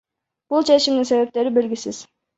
[0.53, 2.01] Бул чечимдин себептери белгисиз.